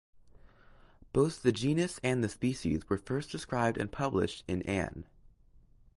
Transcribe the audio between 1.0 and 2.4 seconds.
Both the genus and the